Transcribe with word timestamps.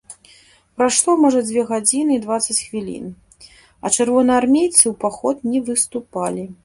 Прайшло, 0.77 1.11
можа, 1.25 1.43
дзве 1.47 1.65
гадзіны 1.71 2.11
і 2.17 2.21
дваццаць 2.23 2.57
хвілін, 2.67 3.05
а 3.85 3.93
чырвонаармейцы 3.99 4.81
ў 4.81 4.93
паход 5.05 5.35
не 5.55 5.59
выступалі. 5.69 6.43